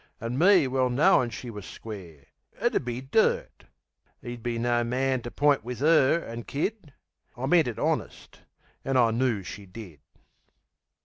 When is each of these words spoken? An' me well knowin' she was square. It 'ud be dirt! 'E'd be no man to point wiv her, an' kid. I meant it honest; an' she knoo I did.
An' 0.19 0.35
me 0.35 0.65
well 0.67 0.89
knowin' 0.89 1.29
she 1.29 1.51
was 1.51 1.63
square. 1.63 2.25
It 2.59 2.73
'ud 2.73 2.83
be 2.83 3.01
dirt! 3.01 3.65
'E'd 4.23 4.41
be 4.41 4.57
no 4.57 4.83
man 4.83 5.21
to 5.21 5.29
point 5.29 5.63
wiv 5.63 5.77
her, 5.77 6.25
an' 6.25 6.45
kid. 6.45 6.93
I 7.37 7.45
meant 7.45 7.67
it 7.67 7.77
honest; 7.77 8.39
an' 8.83 8.95
she 8.95 9.11
knoo 9.11 9.39
I 9.41 9.65
did. 9.71 9.99